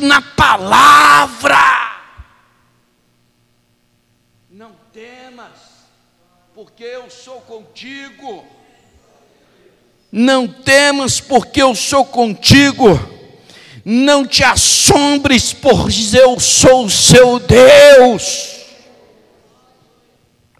[0.00, 1.56] na palavra.
[4.50, 5.86] Não temas,
[6.54, 8.44] porque eu sou contigo.
[10.12, 12.98] Não temas, porque eu sou contigo.
[13.84, 18.56] Não te assombres, pois eu sou o seu Deus.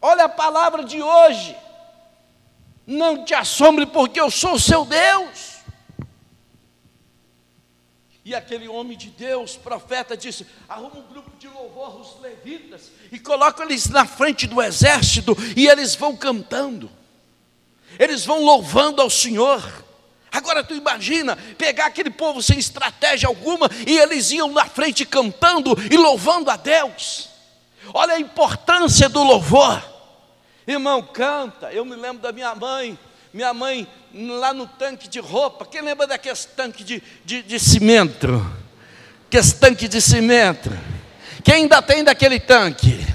[0.00, 1.56] Olha a palavra de hoje.
[2.86, 5.47] Não te assombre, porque eu sou o seu Deus.
[8.29, 13.18] E aquele homem de Deus, profeta, disse: arruma um grupo de louvor, os levitas, e
[13.18, 16.90] coloca eles na frente do exército, e eles vão cantando,
[17.98, 19.67] eles vão louvando ao Senhor.
[20.30, 25.75] Agora tu imagina pegar aquele povo sem estratégia alguma, e eles iam na frente cantando
[25.90, 27.31] e louvando a Deus.
[27.95, 29.82] Olha a importância do louvor.
[30.67, 31.72] Irmão, canta.
[31.72, 32.98] Eu me lembro da minha mãe,
[33.33, 35.67] minha mãe lá no tanque de roupa.
[35.67, 38.45] Quem lembra daqueles tanque de, de, de cimento?
[39.27, 40.70] Aqueles tanque de cimento.
[41.45, 43.06] Quem ainda tem daquele tanque?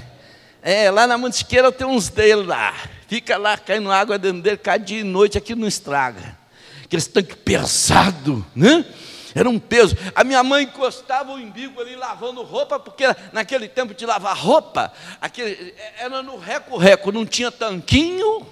[0.62, 2.74] É, lá na Mantiqueira tem uns dele lá.
[3.08, 6.38] Fica lá caindo água dentro dele, cai dia e noite, aqui não estraga.
[6.84, 8.84] Aqueles tanque pesado, né?
[9.34, 9.96] Era um peso.
[10.14, 14.92] A minha mãe encostava o umbigo ali lavando roupa, porque naquele tempo de lavar roupa,
[15.20, 18.46] aquele, era no reco-reco, não tinha tanquinho,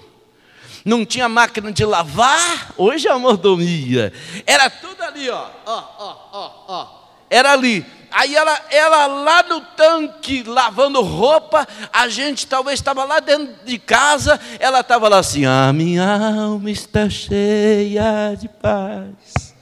[0.84, 4.12] não tinha máquina de lavar, hoje é a mordomia.
[4.46, 7.02] Era tudo ali, ó, ó, ó, ó, ó.
[7.30, 7.84] Era ali.
[8.10, 13.78] Aí ela, ela lá no tanque lavando roupa, a gente talvez estava lá dentro de
[13.78, 16.04] casa, ela estava lá assim, a minha
[16.44, 19.54] alma está cheia de paz.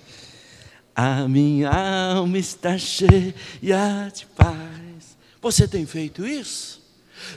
[0.97, 3.35] A minha alma está cheia
[4.13, 5.17] de paz.
[5.41, 6.83] Você tem feito isso?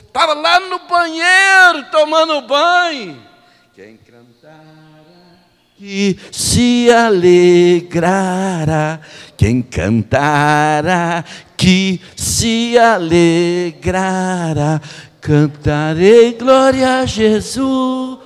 [0.04, 3.33] Estava lá no banheiro tomando banho.
[3.74, 5.34] Quem cantara
[5.76, 9.00] que se alegrará.
[9.36, 11.24] Quem cantara
[11.56, 14.80] que se alegrará.
[15.20, 18.20] Cantarei glória a Jesus.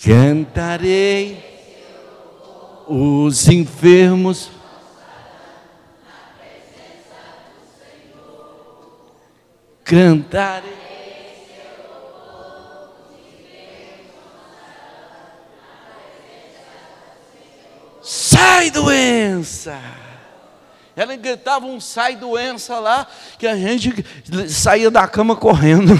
[0.00, 1.38] Cantarei
[2.86, 4.55] os enfermos.
[9.86, 10.74] Cantarei.
[18.02, 19.80] Sai doença!
[20.96, 23.06] Ela gritava um sai doença lá,
[23.38, 24.04] que a gente
[24.48, 25.94] saía da cama correndo.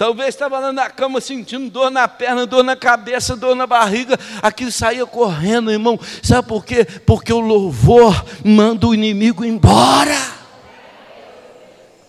[0.00, 4.18] Talvez estava lá na cama sentindo dor na perna, dor na cabeça, dor na barriga.
[4.40, 6.00] Aquilo saía correndo, irmão.
[6.22, 6.86] Sabe por quê?
[7.04, 10.16] Porque o louvor manda o inimigo embora.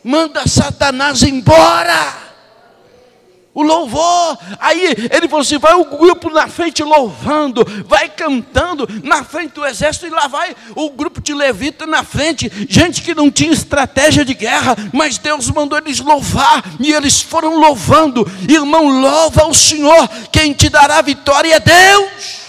[0.01, 2.31] Manda Satanás embora
[3.53, 4.38] o louvor.
[4.59, 9.66] Aí ele falou assim: vai o grupo na frente louvando, vai cantando na frente do
[9.66, 14.23] exército, e lá vai o grupo de levita na frente, gente que não tinha estratégia
[14.23, 18.25] de guerra, mas Deus mandou eles louvar, e eles foram louvando.
[18.47, 22.41] Irmão, louva o Senhor, quem te dará vitória é Deus.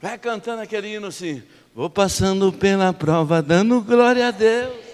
[0.00, 1.42] Vai cantando aquele hino assim:
[1.74, 4.91] vou passando pela prova, dando glória a Deus.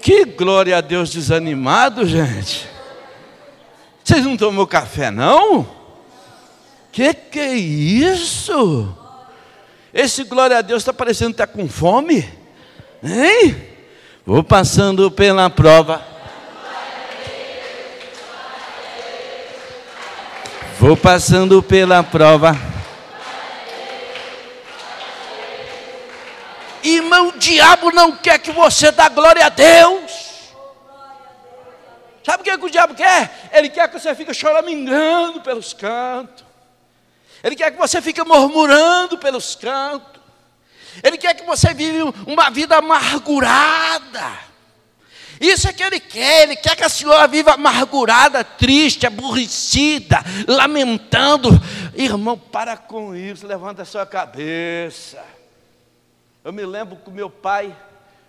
[0.00, 2.68] Que glória a Deus desanimado, gente.
[4.02, 5.68] Vocês não tomou café, não?
[6.90, 8.96] Que que é isso?
[9.92, 12.28] Esse glória a Deus está parecendo estar tá com fome,
[13.02, 13.56] hein?
[14.24, 16.02] Vou passando pela prova.
[20.78, 22.56] Vou passando pela prova.
[27.40, 30.30] Diabo não quer que você dê glória a Deus.
[32.22, 33.48] Sabe o que, é que o diabo quer?
[33.52, 36.44] Ele quer que você fique choramingando pelos cantos.
[37.42, 40.20] Ele quer que você fique murmurando pelos cantos.
[41.02, 44.50] Ele quer que você vive uma vida amargurada.
[45.40, 51.48] Isso é que ele quer, ele quer que a senhora viva amargurada, triste, aborrecida, lamentando.
[51.96, 55.39] Irmão, para com isso, levanta a sua cabeça.
[56.44, 57.76] Eu me lembro que meu pai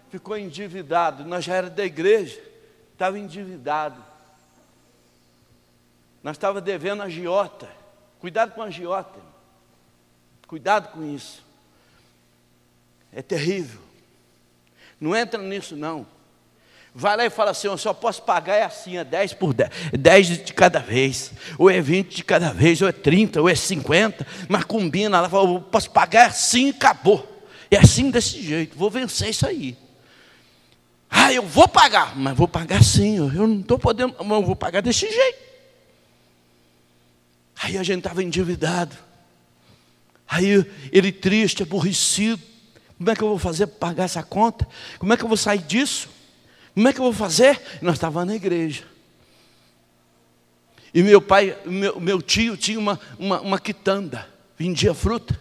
[0.10, 2.42] ficou endividado, nós já era da igreja,
[2.92, 4.04] estava endividado.
[6.22, 7.70] Nós estávamos devendo a giota.
[8.20, 9.20] Cuidado com a giota.
[10.46, 11.44] Cuidado com isso.
[13.12, 13.82] É terrível.
[15.00, 16.06] Não entra nisso não.
[16.94, 19.70] Vai lá e fala assim, eu só posso pagar é assim, é 10 por 10,
[19.94, 23.56] 10 de cada vez, ou é 20 de cada vez, ou é 30, ou é
[23.56, 27.31] 50, mas combina, ela fala, eu posso pagar é assim e acabou.
[27.72, 29.78] É assim desse jeito, vou vencer isso aí.
[31.10, 34.56] Ah, eu vou pagar, mas vou pagar sim, eu não estou podendo, mas eu vou
[34.56, 35.40] pagar desse jeito.
[37.64, 38.96] Aí a gente estava endividado.
[40.28, 42.42] Aí ele triste, aborrecido.
[42.98, 44.68] Como é que eu vou fazer para pagar essa conta?
[45.00, 46.10] Como é que eu vou sair disso?
[46.74, 47.62] Como é que eu vou fazer?
[47.82, 48.84] nós estávamos na igreja.
[50.94, 54.28] E meu pai, meu, meu tio tinha uma, uma, uma quitanda,
[54.58, 55.40] vendia fruta.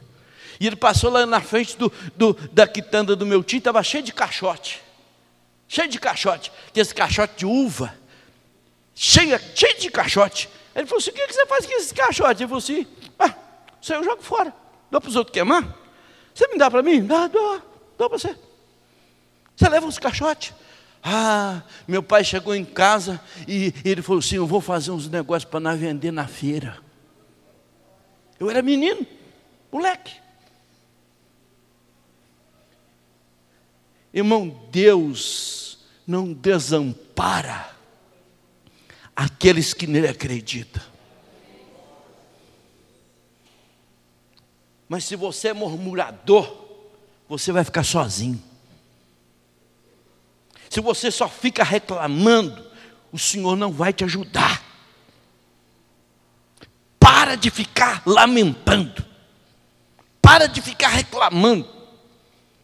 [0.61, 4.05] E ele passou lá na frente do, do da quitanda do meu tio, estava cheio
[4.05, 4.83] de caixote.
[5.67, 6.53] Cheio de caixote.
[6.73, 7.95] Que esse caixote de uva.
[8.95, 10.51] Cheio, cheio de caixote.
[10.77, 12.43] Ele falou assim: o que você faz com esse caixote?
[12.43, 12.87] Ele falou assim:
[13.19, 13.35] ah,
[13.81, 14.53] isso aí eu jogo fora.
[14.91, 15.65] Dou para os outros queimar?
[16.35, 17.07] Você me dá para mim?
[17.07, 17.63] Dá, dou
[17.97, 18.37] para você.
[19.57, 20.53] Você leva uns caixotes.
[21.03, 23.19] Ah, meu pai chegou em casa
[23.49, 26.77] e ele falou assim: Eu vou fazer uns negócios para nós vender na feira.
[28.39, 29.07] Eu era menino,
[29.73, 30.21] moleque.
[34.13, 37.71] Irmão, Deus não desampara
[39.15, 40.83] aqueles que nele acreditam.
[44.89, 46.53] Mas se você é murmurador,
[47.29, 48.43] você vai ficar sozinho.
[50.69, 52.69] Se você só fica reclamando,
[53.13, 54.65] o Senhor não vai te ajudar.
[56.99, 59.05] Para de ficar lamentando.
[60.21, 61.69] Para de ficar reclamando.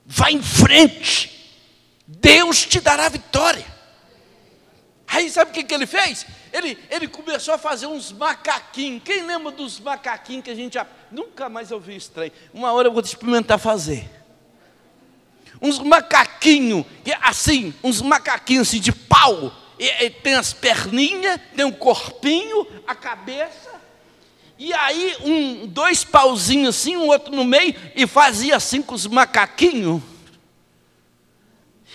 [0.04, 1.35] Vá em frente.
[2.06, 3.64] Deus te dará vitória.
[5.08, 6.26] Aí sabe o que, que ele fez?
[6.52, 9.02] Ele, ele começou a fazer uns macaquinhos.
[9.04, 10.86] Quem lembra dos macaquinhos que a gente já.
[11.10, 12.32] Nunca mais ouvi isso trem.
[12.52, 14.08] Uma hora eu vou experimentar fazer
[15.60, 16.84] uns macaquinhos,
[17.22, 19.52] assim, uns macaquinhos assim de pau.
[19.78, 23.74] E, e tem as perninhas, tem um corpinho, a cabeça.
[24.58, 29.06] E aí, um, dois pauzinhos assim, um outro no meio, e fazia assim com os
[29.06, 30.02] macaquinhos.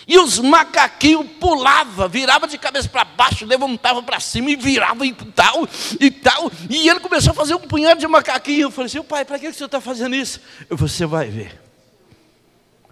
[0.06, 5.12] E os macaquinhos pulavam, virava de cabeça para baixo, levantava para cima e virava e
[5.12, 5.68] tal,
[6.00, 6.50] e tal.
[6.68, 8.62] E ele começou a fazer um punhado de macaquinho.
[8.62, 10.40] Eu falei assim, pai, para que, que você está fazendo isso?
[10.68, 11.60] Eu, você vai ver.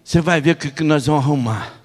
[0.05, 1.80] Você vai ver o que nós vamos arrumar.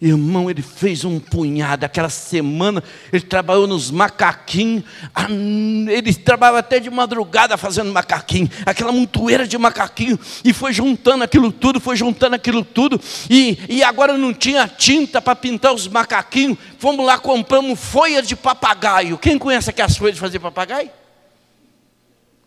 [0.00, 1.86] Irmão, ele fez um punhado.
[1.86, 2.82] Aquela semana
[3.12, 4.84] ele trabalhou nos macaquinhos.
[5.88, 8.48] Ele trabalhava até de madrugada fazendo macaquinho.
[8.66, 10.18] Aquela montoeira de macaquinho.
[10.44, 13.00] E foi juntando aquilo tudo, foi juntando aquilo tudo.
[13.30, 16.58] E, e agora não tinha tinta para pintar os macaquinhos.
[16.78, 19.16] Fomos lá, compramos folha de papagaio.
[19.16, 20.90] Quem conhece aquelas folhas de fazer papagaio?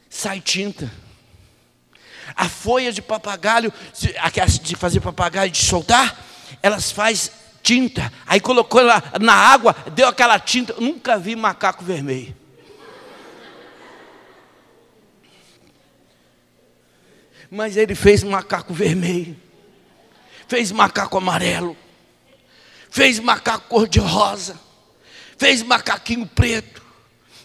[0.10, 0.92] Sai tinta
[2.36, 3.74] a folha de papagaio,
[4.62, 6.18] de fazer papagaio, de soltar,
[6.62, 7.32] elas faz
[7.62, 8.12] tinta.
[8.26, 10.74] Aí colocou ela na água, deu aquela tinta.
[10.74, 12.36] Eu nunca vi macaco vermelho.
[17.52, 19.36] Mas ele fez macaco vermelho,
[20.48, 21.76] fez macaco amarelo,
[22.92, 24.60] fez macaco cor-de-rosa,
[25.36, 26.80] fez macaquinho preto,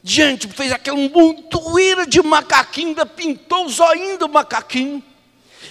[0.06, 5.02] Gente, fez aquela montoeira de macaquinho, ainda pintou o zoinho do macaquinho.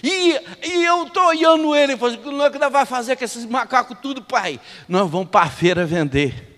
[0.01, 3.45] E, e eu estou olhando ele falando, não é que nós vai fazer com esses
[3.45, 4.59] macacos tudo, pai?
[4.87, 6.51] Nós vamos para a feira vender.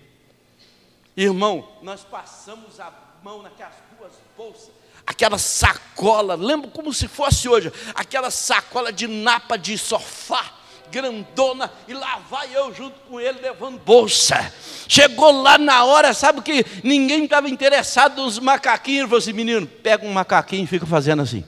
[1.16, 2.92] Irmão, nós passamos a
[3.22, 4.70] mão naquelas duas bolsas,
[5.06, 10.56] aquela sacola, lembro como se fosse hoje, aquela sacola de napa de sofá
[10.90, 14.52] grandona, e lá vai eu junto com ele levando bolsa.
[14.88, 19.00] Chegou lá na hora, sabe que ninguém estava interessado nos macaquinhos.
[19.00, 21.44] Ele falou assim: menino, pega um macaquinho e fica fazendo assim.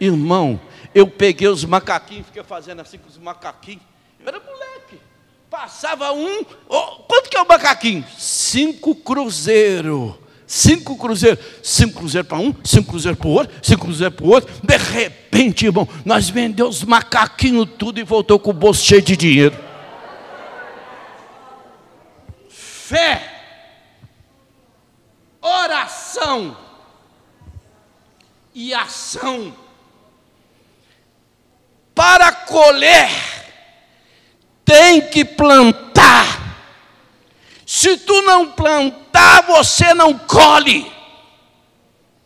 [0.00, 0.60] Irmão,
[0.94, 3.82] eu peguei os macaquinhos, fiquei fazendo assim com os macaquinhos.
[4.20, 4.98] Eu era moleque.
[5.50, 6.44] Passava um.
[6.68, 8.04] Oh, quanto que é o macaquinho?
[8.16, 10.18] Cinco cruzeiro.
[10.46, 14.28] Cinco cruzeiros, cinco cruzeiros para um, cinco cruzeiros para o outro, cinco cruzeiros para o
[14.28, 14.54] outro.
[14.62, 19.16] De repente, irmão, nós vendemos os macaquinhos tudo e voltou com o bolso cheio de
[19.16, 19.56] dinheiro.
[22.50, 23.22] Fé,
[25.40, 26.54] oração
[28.54, 29.54] e ação
[31.94, 33.10] para colher
[34.64, 36.40] tem que plantar.
[37.66, 40.90] Se tu não plantar, você não colhe.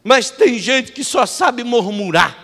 [0.02, 2.36] Mas tem gente que só sabe murmurar.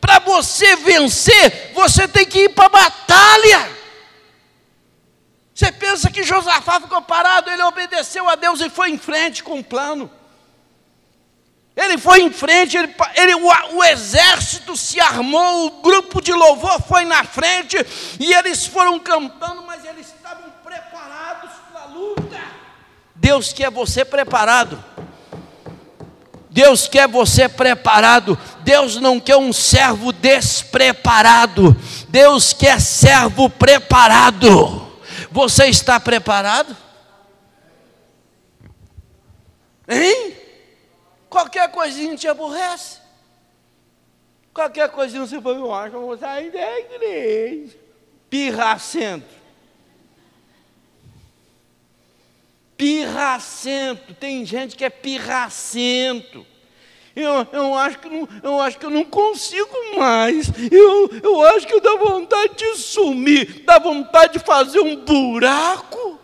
[0.00, 3.70] Para você vencer, você tem que ir para a batalha.
[5.54, 9.58] Você pensa que Josafá ficou parado, ele obedeceu a Deus e foi em frente com
[9.58, 10.10] o plano.
[11.76, 16.80] Ele foi em frente, ele, ele, o, o, exército se armou, o grupo de louvor
[16.80, 17.76] foi na frente,
[18.18, 22.40] e eles foram cantando, mas eles estavam preparados para a luta.
[23.14, 24.82] Deus quer você preparado.
[26.48, 28.38] Deus quer você preparado.
[28.64, 31.76] Deus não quer um servo despreparado.
[32.08, 34.90] Deus quer servo preparado.
[35.30, 36.74] Você está preparado?
[39.86, 40.35] Hein?
[41.36, 42.98] Qualquer coisinha te aborrece.
[44.54, 47.76] Qualquer coisinha você fala, eu acho que eu vou sair da igreja.
[48.30, 49.34] Pirracento.
[52.74, 54.14] Pirracento.
[54.14, 56.46] Tem gente que é pirracento.
[57.14, 60.50] Eu, eu, acho que não, eu acho que eu não consigo mais.
[60.72, 66.15] Eu, eu acho que dá vontade de sumir, dá vontade de fazer um buraco.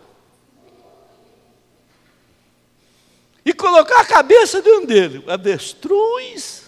[3.45, 5.23] E colocar a cabeça dentro dele.
[5.27, 6.63] Avestruz.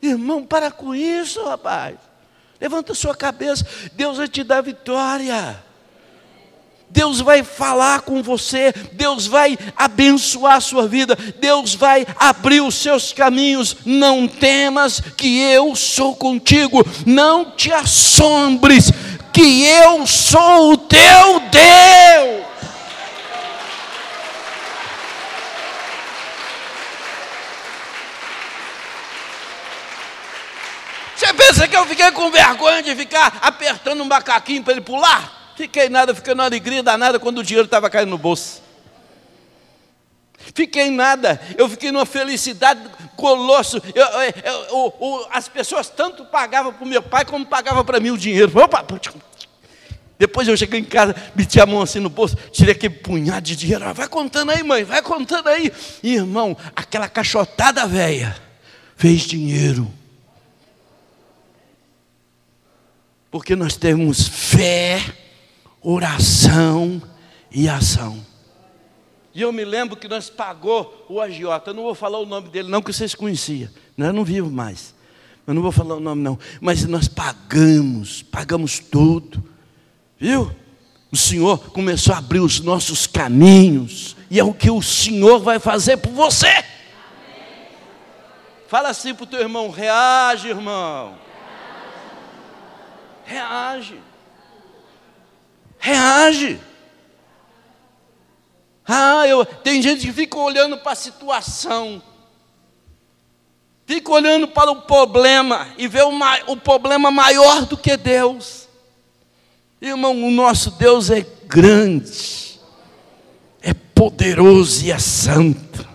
[0.00, 1.96] Irmão, para com isso, rapaz.
[2.60, 5.64] Levanta sua cabeça, Deus vai te dar vitória.
[6.90, 12.74] Deus vai falar com você, Deus vai abençoar a sua vida, Deus vai abrir os
[12.76, 13.76] seus caminhos.
[13.84, 18.90] Não temas que eu sou contigo, não te assombres,
[19.32, 22.48] que eu sou o teu Deus.
[31.14, 35.54] Você pensa que eu fiquei com vergonha de ficar apertando um macaquinho para ele pular?
[35.56, 38.62] Fiquei nada, fiquei numa alegria danada quando o dinheiro estava caindo no bolso.
[40.54, 42.80] Fiquei nada, eu fiquei numa felicidade
[43.16, 43.82] colosso.
[43.94, 48.10] Eu, eu, eu, as pessoas tanto pagavam para o meu pai como pagavam para mim
[48.10, 48.52] o dinheiro.
[48.60, 48.84] Opa,
[50.18, 53.56] depois eu cheguei em casa, meti a mão assim no bolso, tirei aquele punhado de
[53.56, 53.92] dinheiro.
[53.94, 55.72] Vai contando aí, mãe, vai contando aí.
[56.02, 58.36] Irmão, aquela cachotada velha
[58.96, 59.97] fez dinheiro.
[63.30, 65.02] Porque nós temos fé,
[65.82, 67.02] oração
[67.50, 68.24] e ação.
[69.34, 71.70] E eu me lembro que nós pagou o agiota.
[71.70, 73.70] Eu não vou falar o nome dele, não, que vocês conheciam.
[73.96, 74.94] Eu não vivo mais.
[75.46, 76.38] Eu não vou falar o nome, não.
[76.60, 79.42] Mas nós pagamos, pagamos tudo.
[80.18, 80.54] Viu?
[81.10, 84.16] O Senhor começou a abrir os nossos caminhos.
[84.30, 86.64] E é o que o Senhor vai fazer por você.
[88.66, 91.27] Fala assim para o teu irmão: reage, irmão.
[93.28, 94.00] Reage.
[95.78, 96.58] Reage.
[98.86, 102.02] Ah, eu, tem gente que fica olhando para a situação,
[103.84, 106.10] fica olhando para o problema e vê o,
[106.46, 108.66] o problema maior do que Deus.
[109.78, 112.58] Irmão, o nosso Deus é grande,
[113.60, 115.86] é poderoso e é santo,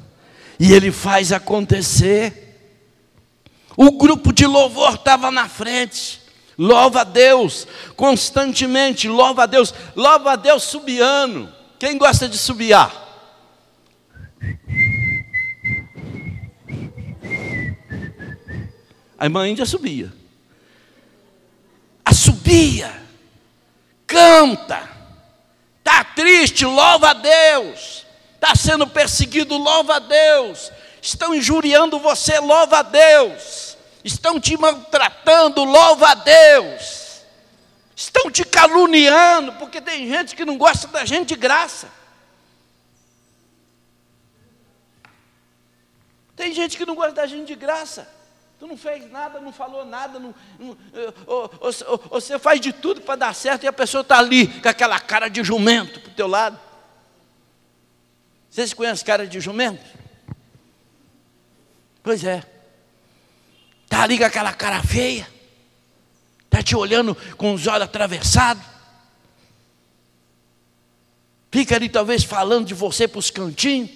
[0.59, 2.41] e Ele faz acontecer.
[3.75, 6.22] O grupo de louvor estava na frente,
[6.57, 11.51] Louva a Deus constantemente, louva a Deus, louva a Deus subiano.
[11.79, 13.01] Quem gosta de subiar?
[19.17, 20.13] A irmã Índia subia.
[22.05, 23.01] A subia.
[24.05, 24.89] Canta.
[25.79, 28.05] Está triste, louva a Deus.
[28.35, 30.71] Está sendo perseguido, louva a Deus.
[31.01, 33.72] Estão injuriando você, louva a Deus
[34.03, 37.21] estão te maltratando, louva a Deus.
[37.95, 41.89] Estão te caluniando, porque tem gente que não gosta da gente de graça.
[46.35, 48.07] Tem gente que não gosta da gente de graça.
[48.59, 50.77] Tu não fez nada, não falou nada, não, não,
[51.27, 51.49] ou,
[52.09, 55.27] você faz de tudo para dar certo e a pessoa está ali com aquela cara
[55.27, 56.59] de jumento para o teu lado.
[58.49, 59.83] Vocês conhecem cara de jumento?
[62.01, 62.52] Pois é.
[63.93, 65.27] Está ali com aquela cara feia.
[66.45, 68.63] Está te olhando com os olhos atravessados.
[71.51, 73.91] Fica ali talvez falando de você para os cantinhos.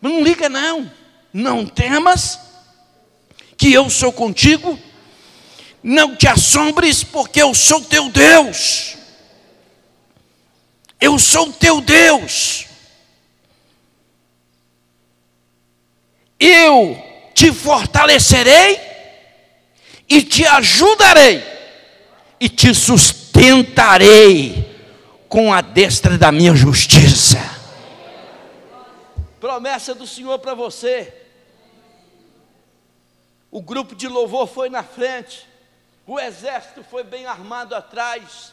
[0.00, 0.90] Não liga não.
[1.30, 2.40] Não temas,
[3.58, 4.80] que eu sou contigo.
[5.82, 8.96] Não te assombres, porque eu sou teu Deus.
[10.98, 12.64] Eu sou teu Deus.
[16.40, 17.07] Eu
[17.38, 18.80] te fortalecerei
[20.08, 21.40] e te ajudarei
[22.40, 24.66] e te sustentarei
[25.28, 27.38] com a destra da minha justiça.
[29.38, 31.14] Promessa do Senhor para você.
[33.52, 35.46] O grupo de louvor foi na frente,
[36.08, 38.52] o exército foi bem armado atrás,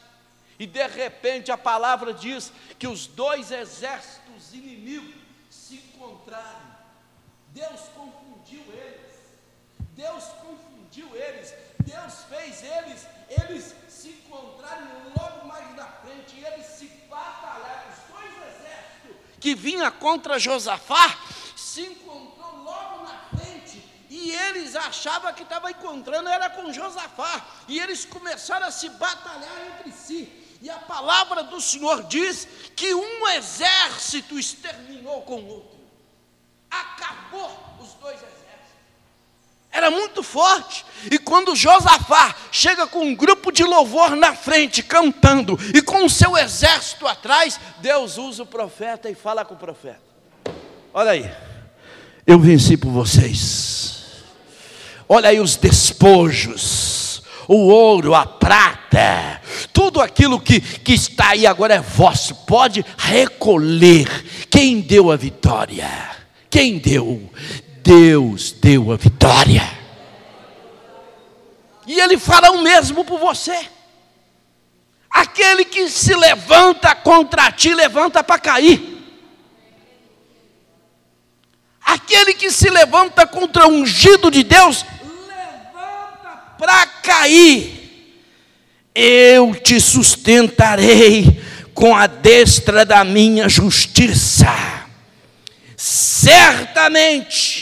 [0.60, 5.16] e de repente a palavra diz que os dois exércitos inimigos
[5.50, 6.76] se encontraram.
[7.48, 7.80] Deus
[9.96, 14.88] Deus confundiu eles, Deus fez eles, eles se encontraram
[15.18, 21.18] logo mais na frente, e eles se batalharam, os dois exércitos que vinha contra Josafá
[21.56, 27.80] se encontrou logo na frente, e eles achavam que estava encontrando era com Josafá, e
[27.80, 30.42] eles começaram a se batalhar entre si.
[30.62, 35.80] E a palavra do Senhor diz que um exército exterminou com o outro,
[36.70, 38.45] acabou os dois exércitos.
[39.76, 40.86] Era muito forte.
[41.12, 46.10] E quando Josafá chega com um grupo de louvor na frente, cantando, e com o
[46.10, 50.00] seu exército atrás, Deus usa o profeta e fala com o profeta.
[50.94, 51.30] Olha aí,
[52.26, 54.06] eu venci por vocês.
[55.10, 59.42] Olha aí os despojos, o ouro, a prata,
[59.74, 64.08] tudo aquilo que, que está aí agora é vosso, pode recolher.
[64.50, 66.16] Quem deu a vitória?
[66.50, 67.30] Quem deu?
[67.86, 69.62] Deus deu a vitória.
[71.86, 73.56] E Ele fará o mesmo por você.
[75.08, 78.96] Aquele que se levanta contra ti, levanta para cair.
[81.80, 84.84] Aquele que se levanta contra o ungido de Deus,
[85.28, 88.26] levanta para cair.
[88.96, 91.40] Eu te sustentarei
[91.76, 94.52] com a destra da minha justiça.
[95.78, 97.55] Certamente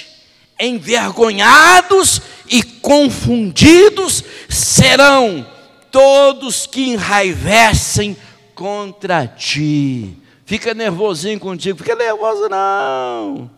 [0.59, 5.45] envergonhados e confundidos serão
[5.91, 8.17] todos que enraivecem
[8.55, 10.17] contra ti.
[10.45, 13.49] Fica nervosinho contigo, fica nervoso não.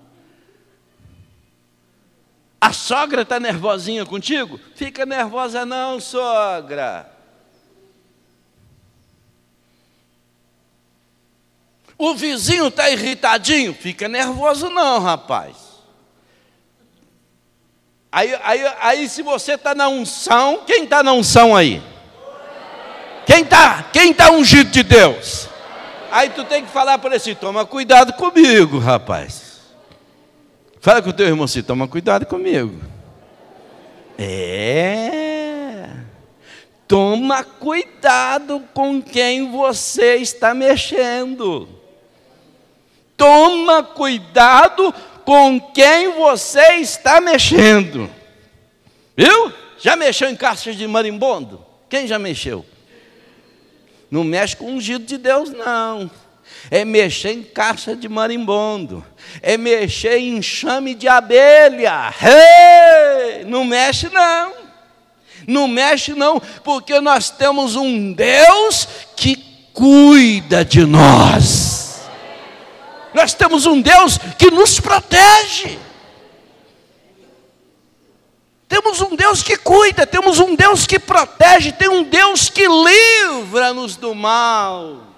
[2.60, 4.60] A sogra está nervosinha contigo?
[4.76, 7.12] Fica nervosa não, sogra.
[11.98, 13.74] O vizinho está irritadinho?
[13.74, 15.65] Fica nervoso não, rapaz.
[18.16, 21.84] Aí, aí, aí se você está na unção, quem está na unção aí?
[23.26, 25.50] Quem está quem tá ungido de Deus?
[26.10, 29.60] Aí tu tem que falar para ele assim, toma cuidado comigo, rapaz.
[30.80, 32.80] Fala com o teu irmão assim, toma cuidado comigo.
[34.18, 35.90] É.
[36.88, 41.68] Toma cuidado com quem você está mexendo.
[43.18, 48.10] Toma cuidado com quem você está mexendo.
[49.18, 49.52] Viu?
[49.80, 51.66] Já mexeu em caixas de marimbondo?
[51.90, 52.66] Quem já mexeu?
[54.10, 56.10] Não mexe com o ungido de Deus, não
[56.70, 59.04] é mexer em caixa de marimbondo,
[59.42, 62.14] é mexer em enxame de abelha.
[63.48, 64.54] Não mexe não,
[65.48, 69.36] não mexe não, porque nós temos um Deus que
[69.74, 71.75] cuida de nós.
[73.16, 75.80] Nós temos um Deus que nos protege.
[78.68, 83.96] Temos um Deus que cuida, temos um Deus que protege, tem um Deus que livra-nos
[83.96, 85.16] do mal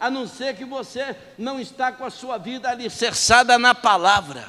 [0.00, 4.48] a não ser que você não está com a sua vida alicerçada na palavra.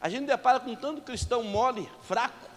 [0.00, 2.48] A gente depara com tanto cristão mole, fraco,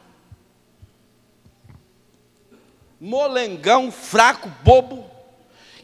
[3.00, 5.10] molengão, fraco, bobo,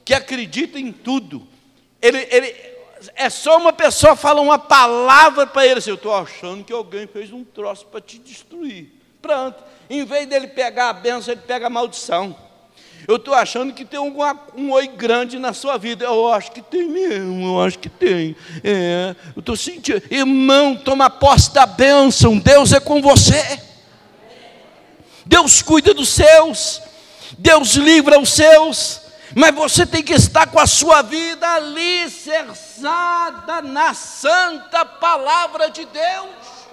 [0.08, 1.46] que acredita em tudo.
[2.02, 2.56] Ele, ele
[3.14, 7.06] é só uma pessoa fala uma palavra para ele assim, eu estou achando que alguém
[7.06, 8.88] fez um troço para te destruir.
[9.22, 9.62] Pronto.
[9.90, 12.34] Em vez dele pegar a benção, ele pega a maldição.
[13.06, 16.06] Eu estou achando que tem uma, um oi grande na sua vida.
[16.06, 18.34] Eu acho que tem mesmo, eu acho que tem.
[18.64, 20.02] É, eu estou sentindo.
[20.10, 22.40] Irmão, toma posse da bênção.
[22.40, 23.60] Deus é com você.
[25.26, 26.82] Deus cuida dos seus.
[27.38, 29.06] Deus livra os seus.
[29.36, 36.68] Mas você tem que estar com a sua vida alicerçada na santa palavra de Deus.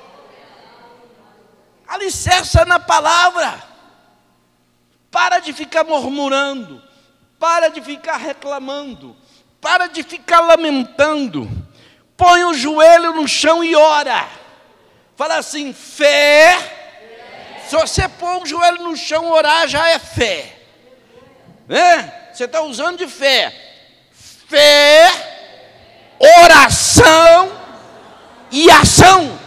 [1.87, 3.63] Alicerça na palavra.
[5.11, 6.83] Para de ficar murmurando,
[7.39, 9.17] para de ficar reclamando,
[9.61, 11.49] para de ficar lamentando.
[12.17, 14.27] Põe o joelho no chão e ora.
[15.17, 16.59] Fala assim: fé.
[16.59, 17.65] fé.
[17.69, 20.59] Se você pôr o joelho no chão, orar já é fé.
[21.69, 22.24] É?
[22.35, 23.53] Você está usando de fé.
[24.13, 25.09] Fé,
[26.41, 27.51] oração
[28.51, 29.39] e ação.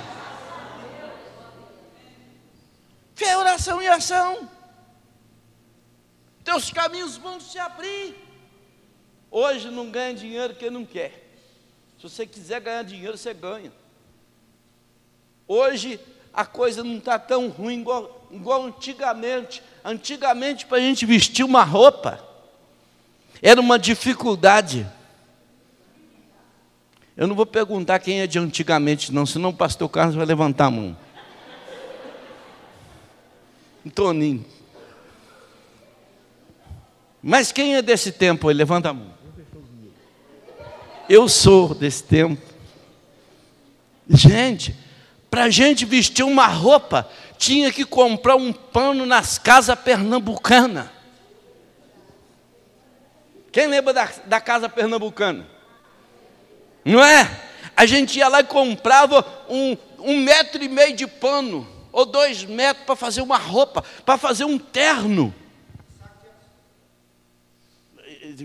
[3.16, 4.58] Fé, oração e ação
[6.48, 8.16] teus caminhos vão se abrir.
[9.30, 11.12] Hoje não ganha dinheiro quem não quer.
[11.98, 13.70] Se você quiser ganhar dinheiro, você ganha.
[15.46, 16.00] Hoje
[16.34, 19.62] a coisa não está tão ruim igual, igual antigamente.
[19.84, 22.26] Antigamente, para a gente vestir uma roupa,
[23.42, 24.88] era uma dificuldade.
[27.16, 30.66] Eu não vou perguntar quem é de antigamente, não, senão o pastor Carlos vai levantar
[30.66, 30.98] a mão.
[33.90, 34.46] Toninho.
[37.24, 38.50] Mas quem é desse tempo?
[38.50, 39.14] Ele levanta a mão.
[41.10, 42.42] Eu sou desse tempo.
[44.10, 44.76] Gente,
[45.30, 50.97] para a gente vestir uma roupa, tinha que comprar um pano nas casas pernambucanas.
[53.52, 55.48] Quem lembra da, da casa pernambucana?
[56.84, 57.30] Não é?
[57.76, 62.44] A gente ia lá e comprava um, um metro e meio de pano, ou dois
[62.44, 65.34] metros, para fazer uma roupa, para fazer um terno.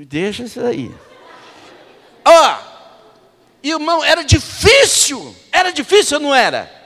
[0.06, 0.90] Deixa isso aí.
[2.24, 2.58] Ó,
[3.62, 5.34] irmão, era difícil.
[5.50, 6.81] Era difícil ou não era?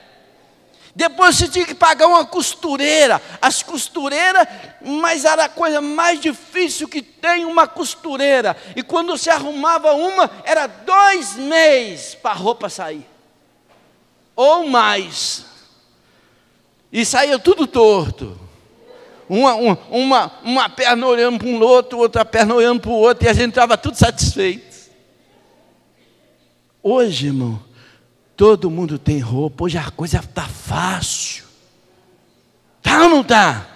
[0.96, 3.20] Depois você tinha que pagar uma costureira.
[3.42, 4.48] As costureiras,
[4.80, 8.56] mas era a coisa mais difícil que tem uma costureira.
[8.74, 13.06] E quando você arrumava uma, era dois meses para a roupa sair.
[14.34, 15.44] Ou mais.
[16.90, 18.40] E saía tudo torto.
[19.28, 23.26] Uma, uma, uma, uma perna olhando para um outro, outra perna olhando para o outro,
[23.26, 24.74] e a gente estava tudo satisfeito.
[26.82, 27.62] Hoje, irmão,
[28.36, 31.44] Todo mundo tem roupa, hoje a coisa está fácil.
[32.82, 33.66] Tá ou não tá?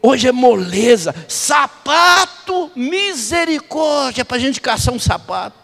[0.00, 5.56] Hoje é moleza, sapato, misericórdia, para a gente caçar um sapato.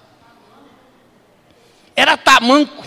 [1.94, 2.84] Era tamanco.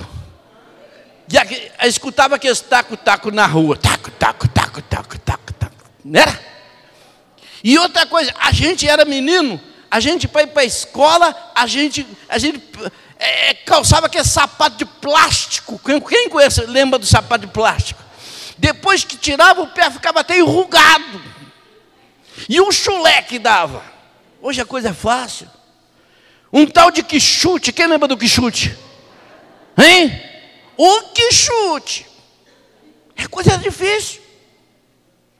[1.31, 3.77] E aqui, escutava aqueles taco-taco na rua.
[3.77, 5.75] Taco, taco, taco, taco, taco, taco.
[6.03, 6.37] Não era?
[7.63, 11.65] E outra coisa, a gente era menino, a gente para ir para a escola, a
[11.65, 12.61] gente, a gente
[13.19, 15.79] é, calçava aquele sapato de plástico.
[15.79, 18.03] Quem, quem conhece, lembra do sapato de plástico?
[18.57, 21.21] Depois que tirava o pé, ficava até enrugado.
[22.47, 23.83] E um chulé que dava.
[24.41, 25.49] Hoje a coisa é fácil.
[26.53, 28.77] Um tal de quichute, quem lembra do quichute?
[29.77, 30.21] Hein?
[30.77, 32.05] O quichute.
[33.15, 34.21] É coisa difícil.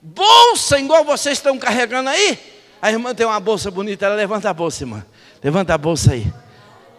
[0.01, 2.39] Bolsa, igual vocês estão carregando aí.
[2.81, 5.05] A irmã tem uma bolsa bonita, ela levanta a bolsa, irmã.
[5.43, 6.31] Levanta a bolsa aí.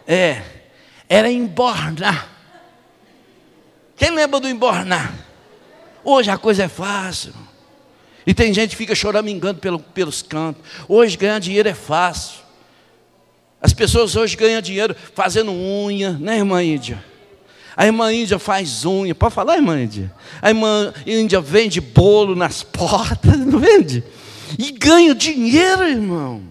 [0.07, 0.58] É
[1.09, 2.29] era embornar.
[3.97, 5.13] Quem lembra do embornar?
[6.03, 7.33] Hoje a coisa é fácil.
[8.25, 10.61] E tem gente que fica choramingando pelo, pelos cantos.
[10.87, 12.39] Hoje ganhar dinheiro é fácil.
[13.59, 17.03] As pessoas hoje ganham dinheiro fazendo unha, né, irmã Índia?
[17.75, 19.13] A irmã Índia faz unha.
[19.15, 20.13] Pode falar, irmã Índia?
[20.41, 24.03] A irmã Índia vende bolo nas portas, não vende?
[24.57, 26.43] E ganha dinheiro, irmão.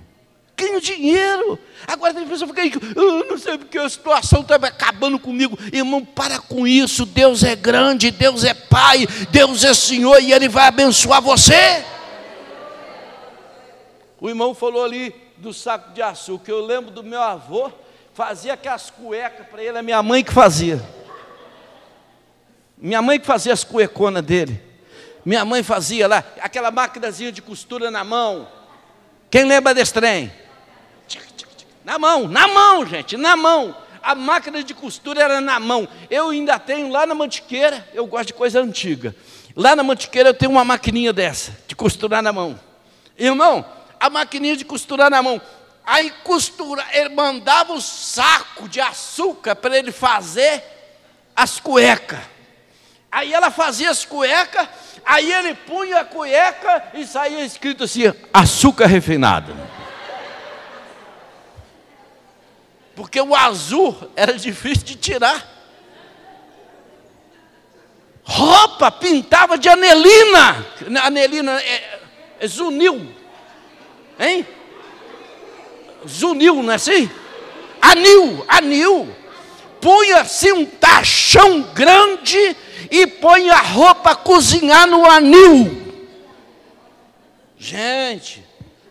[0.57, 1.59] Ganha dinheiro.
[1.87, 5.59] Agora tem pessoa que fica eu não sei porque a situação está acabando comigo.
[5.73, 7.07] Irmão, para com isso.
[7.07, 11.85] Deus é grande, Deus é Pai, Deus é Senhor e Ele vai abençoar você.
[14.21, 16.51] O irmão falou ali do saco de açúcar.
[16.51, 17.71] Eu lembro do meu avô,
[18.13, 20.83] fazia aquelas cuecas para ele, a minha mãe que fazia.
[22.77, 24.61] Minha mãe que fazia as cueconas dele.
[25.25, 28.49] Minha mãe fazia lá, aquela máquinazinha de costura na mão.
[29.31, 30.33] Quem lembra desse trem?
[31.89, 33.75] Na mão, na mão, gente, na mão.
[34.03, 35.89] A máquina de costura era na mão.
[36.11, 39.17] Eu ainda tenho lá na mantiqueira, eu gosto de coisa antiga.
[39.57, 42.61] Lá na mantiqueira eu tenho uma maquininha dessa, de costurar na mão.
[43.17, 43.65] Irmão,
[43.99, 45.41] a maquininha de costurar na mão.
[45.83, 50.63] Aí costura, ele mandava o saco de açúcar para ele fazer
[51.35, 52.21] as cuecas.
[53.11, 54.69] Aí ela fazia as cuecas,
[55.07, 59.57] aí ele punha a cueca e saía escrito assim: açúcar refinado.
[62.99, 65.47] Porque o azul era difícil de tirar.
[68.25, 70.67] Roupa pintava de anelina.
[71.05, 72.01] Anelina é,
[72.41, 73.15] é zunil.
[74.19, 74.45] Hein?
[76.09, 77.09] Zunil, não é assim?
[77.81, 79.17] Anil, anil.
[79.81, 82.57] Punha-se um tachão grande
[82.91, 86.03] e põe a roupa a cozinhar no anil.
[87.57, 88.45] Gente,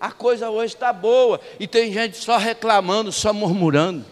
[0.07, 1.39] a coisa hoje está boa.
[1.59, 4.05] E tem gente só reclamando, só murmurando.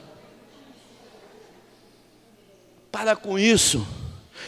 [2.91, 3.85] Para com isso,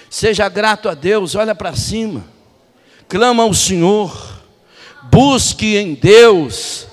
[0.10, 2.24] seja grato a Deus, olha para cima,
[3.10, 4.42] clama ao Senhor,
[5.12, 6.88] busque em Deus,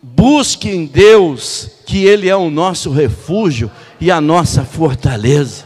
[0.00, 3.68] busque em Deus, que Ele é o nosso refúgio
[4.00, 5.64] e a nossa fortaleza.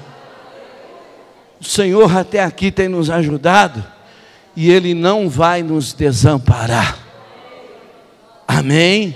[1.60, 3.95] O Senhor até aqui tem nos ajudado
[4.56, 6.98] e Ele não vai nos desamparar.
[8.48, 9.14] Amém?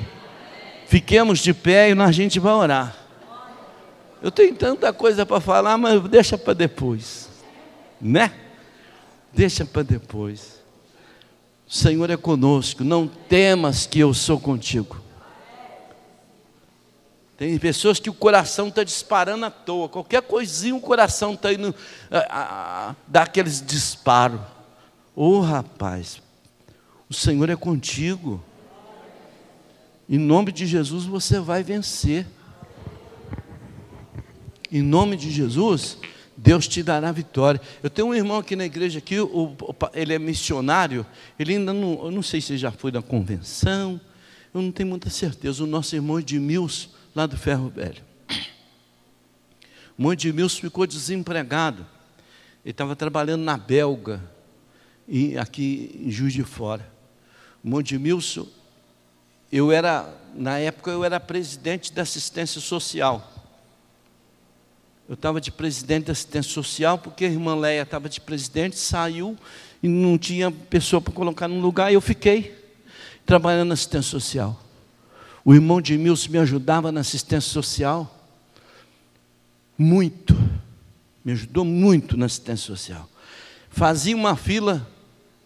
[0.86, 2.96] Fiquemos de pé e a gente vai orar.
[4.22, 7.30] Eu tenho tanta coisa para falar, mas deixa para depois,
[7.98, 8.32] né?
[9.32, 10.60] Deixa para depois.
[11.66, 15.00] O Senhor é conosco, não temas que eu sou contigo.
[17.38, 21.74] Tem pessoas que o coração está disparando à toa, qualquer coisinha o coração está indo,
[22.10, 22.18] a,
[22.90, 24.40] a, dá aqueles disparos.
[25.22, 26.22] Ô oh, rapaz,
[27.06, 28.42] o Senhor é contigo.
[30.08, 32.26] Em nome de Jesus você vai vencer.
[34.72, 35.98] Em nome de Jesus,
[36.34, 37.60] Deus te dará vitória.
[37.82, 39.16] Eu tenho um irmão aqui na igreja aqui,
[39.92, 41.04] ele é missionário,
[41.38, 44.00] ele ainda não, eu não sei se já foi na convenção,
[44.54, 45.62] eu não tenho muita certeza.
[45.62, 48.02] O nosso irmão Edmilson, lá do Ferro Velho.
[49.98, 51.84] O irmão Edmilson ficou desempregado.
[52.64, 54.39] Ele estava trabalhando na Belga,
[55.10, 56.88] e aqui em Juiz de Fora.
[57.64, 58.46] O irmão Edmilson,
[59.50, 63.28] eu era, na época eu era presidente da assistência social.
[65.08, 69.36] Eu estava de presidente da assistência social, porque a irmã Leia estava de presidente, saiu
[69.82, 72.56] e não tinha pessoa para colocar no lugar, e eu fiquei
[73.26, 74.62] trabalhando na assistência social.
[75.44, 78.28] O irmão de Milson me ajudava na assistência social,
[79.76, 80.38] muito,
[81.24, 83.08] me ajudou muito na assistência social.
[83.70, 84.86] Fazia uma fila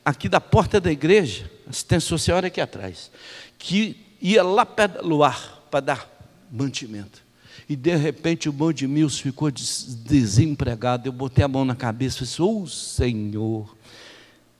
[0.04, 3.10] aqui da porta da igreja, assistência social era aqui atrás,
[3.58, 4.66] que ia lá
[5.02, 6.10] luar para dar
[6.50, 7.22] mantimento.
[7.68, 11.08] E de repente o bom de Mills ficou desempregado.
[11.08, 13.74] Eu botei a mão na cabeça e disse: Oh Senhor,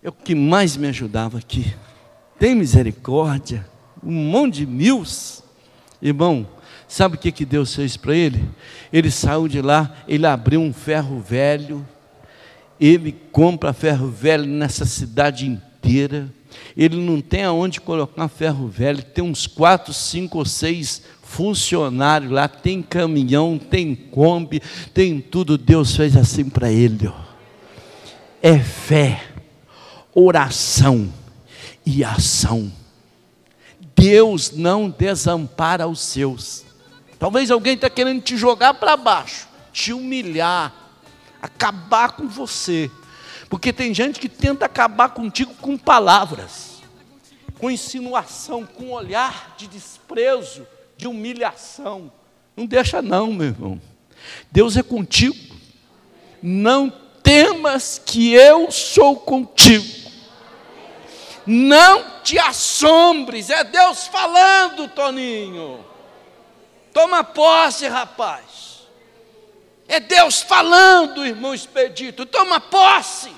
[0.02, 1.74] é o que mais me ajudava aqui.
[2.38, 3.66] Tem misericórdia.
[4.02, 5.42] Um monte de Mills.
[6.00, 6.48] Irmão,
[6.88, 8.48] sabe o que, que Deus fez para ele?
[8.92, 11.87] Ele saiu de lá, ele abriu um ferro velho.
[12.81, 16.29] Ele compra ferro velho nessa cidade inteira.
[16.77, 22.47] Ele não tem aonde colocar ferro velho, tem uns quatro, cinco ou seis funcionário lá,
[22.47, 24.61] tem caminhão, tem Kombi,
[24.93, 25.59] tem tudo.
[25.59, 27.13] Deus fez assim para ele.
[28.41, 29.23] É fé,
[30.15, 31.13] oração
[31.85, 32.71] e ação.
[33.97, 36.65] Deus não desampara os seus.
[37.19, 40.84] Talvez alguém está querendo te jogar para baixo, te humilhar,
[41.44, 42.90] acabar com você.
[43.50, 46.83] Porque tem gente que tenta acabar contigo com palavras,
[47.59, 52.11] com insinuação, com olhar de desprezo, de humilhação.
[52.57, 53.80] Não deixa, não, meu irmão.
[54.50, 55.54] Deus é contigo.
[56.42, 56.90] Não
[57.22, 60.11] temas que eu sou contigo.
[61.46, 63.50] Não te assombres.
[63.50, 65.85] É Deus falando, Toninho.
[66.92, 68.74] Toma posse, rapaz.
[69.87, 72.25] É Deus falando, irmão expedito.
[72.27, 73.31] Toma posse.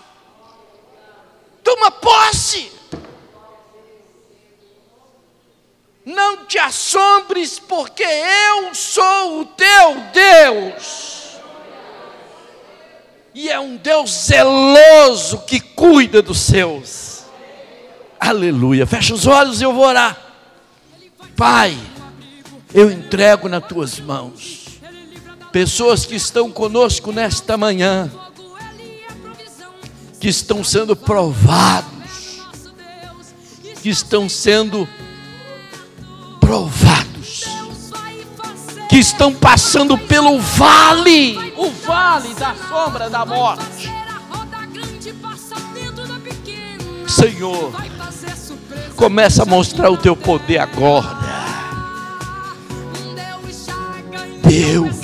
[1.63, 2.73] Toma posse.
[6.05, 11.17] Não te assombres, porque eu sou o teu Deus.
[13.35, 17.25] E é um Deus zeloso que cuida dos seus.
[18.21, 18.87] Aleluia.
[18.87, 20.17] Fecha os olhos e eu vou orar.
[21.37, 21.77] Pai,
[22.73, 24.66] eu entrego nas tuas mãos.
[25.53, 28.11] Pessoas que estão conosco nesta manhã,
[30.21, 32.43] que estão sendo provados,
[33.83, 34.89] que estão sendo
[36.41, 37.45] provados,
[38.89, 43.91] que estão passando pelo vale, o vale da sombra da morte.
[47.07, 47.73] Senhor,
[48.97, 51.17] começa a mostrar o teu poder agora.
[54.43, 54.96] Deus,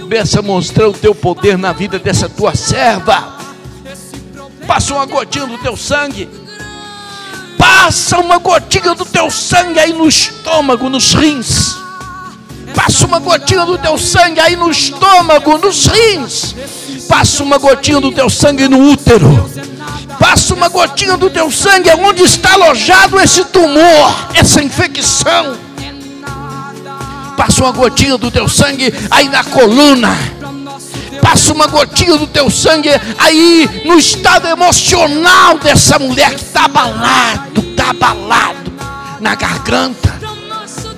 [0.00, 3.36] começa a mostrar o teu poder na vida dessa tua serva.
[4.66, 6.28] Passa uma gotinha do teu sangue
[7.58, 11.76] Passa uma gotinha do teu sangue aí no estômago, nos rins.
[12.74, 16.54] Passa uma gotinha do teu sangue aí no estômago, nos rins.
[17.08, 19.50] Passa uma gotinha do teu sangue no útero.
[20.18, 25.56] Passa uma gotinha do teu sangue onde está alojado esse tumor, essa infecção.
[27.42, 30.16] Passa uma gotinha do teu sangue aí na coluna
[31.20, 37.60] passa uma gotinha do teu sangue aí no estado emocional dessa mulher que está abalado,
[37.60, 38.72] está abalado
[39.18, 40.14] na garganta.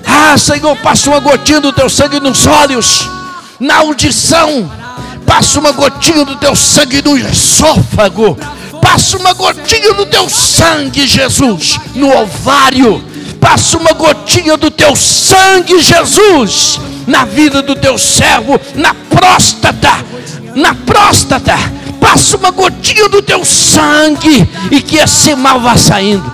[0.05, 3.09] Ah, Senhor, passa uma gotinha do teu sangue nos olhos,
[3.59, 4.71] na audição.
[5.25, 8.37] Passa uma gotinha do teu sangue no esôfago.
[8.79, 13.03] Passa uma gotinha do teu sangue, Jesus, no ovário.
[13.45, 20.03] Passa uma gotinha do teu sangue, Jesus, na vida do teu servo, na próstata,
[20.55, 21.53] na próstata,
[22.01, 26.29] passa uma gotinha do teu sangue e que esse mal vá saindo.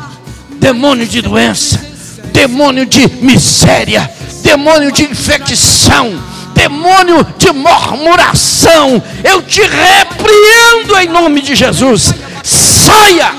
[0.52, 1.86] Demônio de doença,
[2.32, 4.10] demônio de miséria,
[4.41, 6.17] demônio de infecção,
[6.56, 12.13] demônio de murmuração, eu te repreendo em nome de Jesus.
[12.41, 13.36] Saia!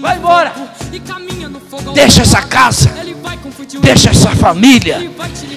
[0.00, 0.54] Vai embora!
[1.94, 3.00] Deixa essa casa
[3.80, 5.10] deixa essa família.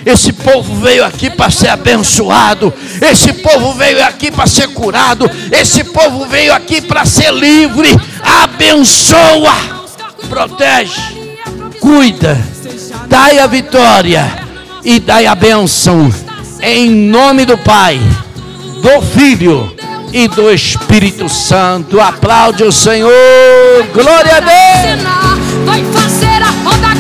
[0.06, 2.74] Esse povo veio aqui para ser abençoado.
[3.02, 5.30] Esse povo veio aqui para ser curado.
[5.52, 7.90] Esse povo veio aqui para ser livre.
[8.44, 9.56] Abençoa,
[10.30, 11.02] protege,
[11.80, 12.40] cuida,
[13.08, 14.26] dai a vitória
[14.84, 16.14] e dai a bênção.
[16.62, 18.00] Em nome do Pai,
[18.82, 19.76] do Filho
[20.12, 22.00] e do Espírito Santo.
[22.00, 23.12] Aplaude o Senhor.
[23.94, 26.03] Glória a Deus.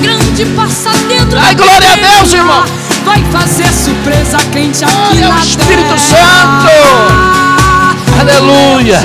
[0.03, 1.95] Grande passar dentro Ai, da glória a.
[1.95, 2.63] Deus, irmão.
[3.05, 5.97] Vai fazer surpresa crente aqui ao na Espírito terra.
[5.97, 6.69] Santo.
[8.19, 8.99] Aleluia.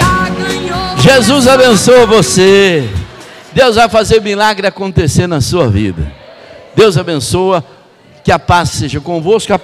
[0.99, 2.89] Jesus abençoa você.
[3.53, 6.13] Deus vai fazer milagre acontecer na sua vida.
[6.75, 7.65] Deus abençoa.
[8.25, 9.53] Que a paz seja convosco.
[9.55, 9.57] a